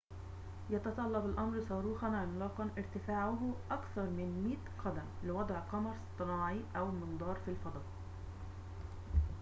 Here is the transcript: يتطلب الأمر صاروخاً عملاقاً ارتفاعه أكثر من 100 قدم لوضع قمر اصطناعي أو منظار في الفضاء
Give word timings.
يتطلب 0.69 1.25
الأمر 1.25 1.61
صاروخاً 1.69 2.07
عملاقاً 2.07 2.69
ارتفاعه 2.77 3.55
أكثر 3.71 4.01
من 4.03 4.43
100 4.43 4.57
قدم 4.85 5.05
لوضع 5.23 5.59
قمر 5.59 5.95
اصطناعي 6.11 6.61
أو 6.75 6.91
منظار 6.91 7.35
في 7.45 7.51
الفضاء 7.51 7.83